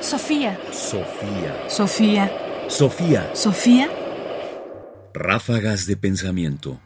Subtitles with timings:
[0.00, 0.58] Sofía.
[0.72, 1.68] Sofía.
[1.68, 2.32] Sofía.
[2.68, 3.30] Sofía.
[3.34, 3.88] Sofía.
[5.12, 6.80] Ráfagas de pensamiento.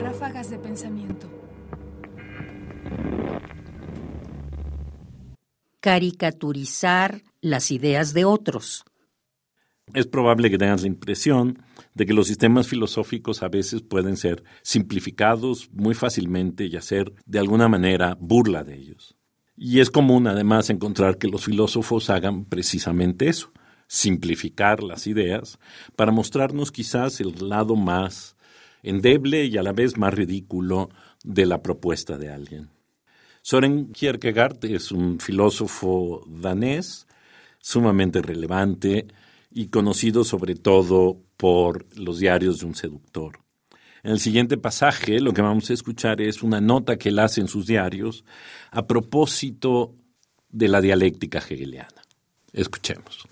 [0.00, 1.26] Ráfagas de pensamiento.
[5.80, 8.84] Caricaturizar las ideas de otros.
[9.94, 11.62] Es probable que tengas la impresión
[11.94, 17.38] de que los sistemas filosóficos a veces pueden ser simplificados muy fácilmente y hacer de
[17.38, 19.16] alguna manera burla de ellos.
[19.56, 23.52] Y es común además encontrar que los filósofos hagan precisamente eso,
[23.88, 25.58] simplificar las ideas
[25.96, 28.36] para mostrarnos quizás el lado más
[28.82, 30.90] endeble y a la vez más ridículo
[31.24, 32.70] de la propuesta de alguien.
[33.42, 37.06] Soren Kierkegaard es un filósofo danés
[37.58, 39.08] sumamente relevante
[39.50, 43.40] y conocido sobre todo por los diarios de un seductor.
[44.02, 47.40] En el siguiente pasaje lo que vamos a escuchar es una nota que él hace
[47.40, 48.24] en sus diarios
[48.70, 49.94] a propósito
[50.48, 52.02] de la dialéctica hegeliana.
[52.52, 53.28] Escuchemos.